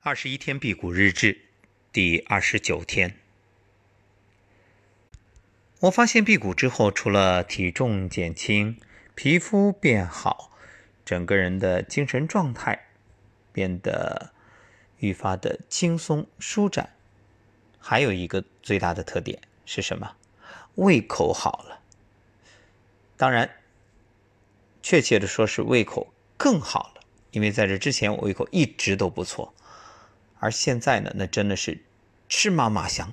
[0.00, 1.40] 二十一天辟谷日志
[1.92, 3.18] 第二十九天，
[5.80, 8.78] 我发现辟谷之后，除了体重减轻、
[9.16, 10.52] 皮肤变好，
[11.04, 12.90] 整个人的精神状态
[13.52, 14.32] 变得
[14.98, 16.94] 愈发的轻松舒展，
[17.80, 20.16] 还有一个最大的特点是什么？
[20.76, 21.82] 胃口好了。
[23.16, 23.50] 当然，
[24.80, 27.02] 确切的说是胃口更好了，
[27.32, 29.52] 因为在这之前我胃口一直都不错。
[30.40, 31.82] 而现在呢，那真的是
[32.28, 33.12] 吃嘛嘛香，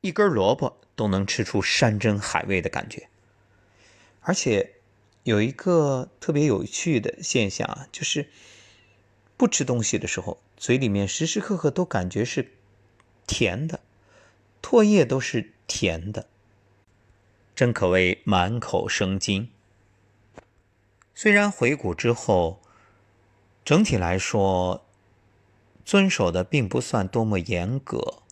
[0.00, 3.08] 一根萝卜都能吃出山珍海味的感觉。
[4.20, 4.76] 而且
[5.24, 8.30] 有一个特别有趣的现象啊，就是
[9.36, 12.52] 不吃东西的时候，嘴里面时时刻刻都感觉是
[13.26, 13.80] 甜的，
[14.62, 16.26] 唾液都是甜的，
[17.54, 19.50] 真可谓满口生津。
[21.14, 22.62] 虽然回谷之后，
[23.62, 24.85] 整体来说。
[25.86, 28.24] 遵守的并不算多么严格，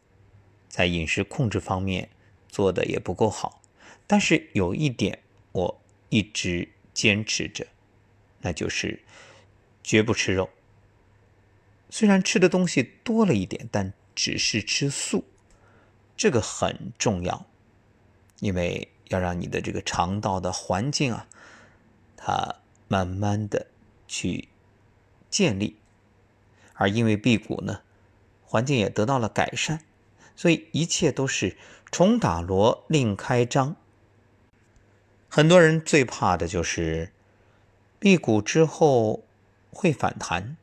[0.68, 2.10] 在饮食控制方面
[2.48, 3.62] 做的也不够好，
[4.08, 5.20] 但是有一点
[5.52, 7.64] 我一直坚持着，
[8.40, 9.04] 那就是
[9.84, 10.50] 绝不吃肉。
[11.90, 15.24] 虽然吃的东西多了一点，但只是吃素，
[16.16, 17.46] 这个很重要，
[18.40, 21.28] 因为要让你的这个肠道的环境啊，
[22.16, 22.56] 它
[22.88, 23.68] 慢慢的
[24.08, 24.48] 去
[25.30, 25.76] 建立。
[26.74, 27.80] 而因为辟谷呢，
[28.44, 29.80] 环境也得到了改善，
[30.36, 31.56] 所以一切都是
[31.90, 33.76] 重打锣另开张。
[35.28, 37.12] 很多人最怕的就是
[37.98, 39.24] 辟谷之后
[39.72, 40.56] 会反弹，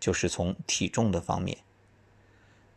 [0.00, 1.58] 就是从体重的方面。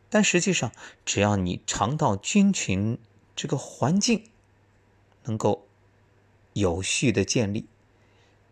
[0.09, 0.71] 但实际上，
[1.05, 2.97] 只要你肠道菌群
[3.35, 4.29] 这个环境
[5.23, 5.67] 能够
[6.53, 7.67] 有序的建立，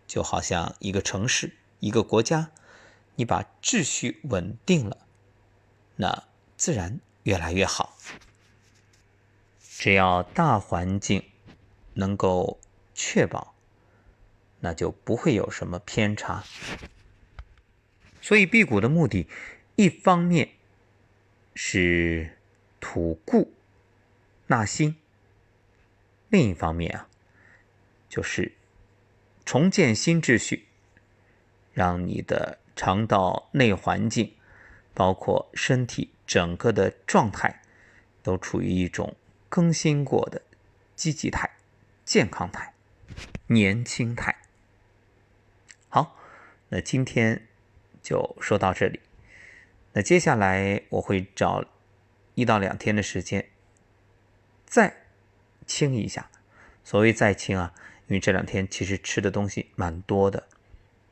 [0.05, 2.51] 就好像一个城市、一个国家。
[3.17, 5.07] 你把秩序稳定了，
[5.95, 6.23] 那
[6.57, 7.97] 自然越来越好。
[9.59, 11.23] 只要大环境
[11.93, 12.59] 能够
[12.93, 13.55] 确保，
[14.59, 16.43] 那就不会有什么偏差。
[18.21, 19.29] 所以辟谷的目的，
[19.75, 20.49] 一方面
[21.53, 22.37] 是
[22.81, 23.53] 吐故
[24.47, 24.97] 纳新，
[26.29, 27.07] 另一方面啊，
[28.09, 28.53] 就是
[29.45, 30.67] 重建新秩序，
[31.71, 32.59] 让你的。
[32.75, 34.33] 肠道内环境，
[34.93, 37.61] 包括身体整个的状态，
[38.21, 39.15] 都处于一种
[39.47, 40.41] 更新过的
[40.95, 41.49] 积极态、
[42.03, 42.73] 健康态、
[43.47, 44.35] 年轻态。
[45.89, 46.17] 好，
[46.69, 47.47] 那今天
[48.01, 48.99] 就说到这里。
[49.93, 51.63] 那接下来我会找
[52.33, 53.49] 一到两天的时间，
[54.65, 55.05] 再
[55.65, 56.29] 清一下。
[56.83, 57.73] 所谓再清啊，
[58.07, 60.47] 因为这两天其实吃的东西蛮多的。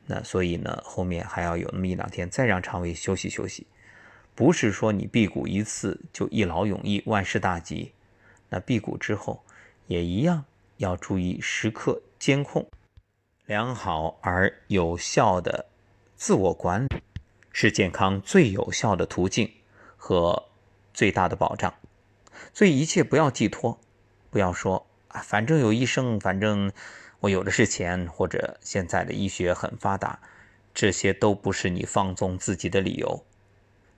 [0.06, 3.66] 那所以呢，后面还要有那么一两天，再让肠胃休息休息。
[4.34, 7.92] 不是说你辟谷一次就一劳永逸、万事大吉。
[8.50, 9.42] 那辟谷之后，
[9.86, 10.44] 也一样
[10.76, 12.68] 要注意时刻监控，
[13.46, 15.66] 良好而有效的
[16.16, 17.02] 自我管理，
[17.50, 19.50] 是健康最有效的途径
[19.96, 20.44] 和
[20.92, 21.72] 最大的保障。
[22.52, 23.80] 所以一切不要寄托，
[24.30, 26.70] 不要说啊，反正有医生，反正。
[27.24, 30.20] 我有的是钱，或者现在的医学很发达，
[30.74, 33.24] 这些都不是你放纵自己的理由。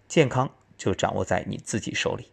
[0.06, 0.48] 健康
[0.78, 2.30] 就掌握在你自己手里。